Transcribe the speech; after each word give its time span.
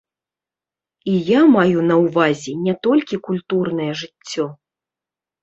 І 1.11 1.17
я 1.37 1.41
маю 1.55 1.83
на 1.89 1.95
ўвазе 2.05 2.51
не 2.65 2.75
толькі 2.89 3.21
культурнае 3.29 3.91
жыццё. 4.03 4.49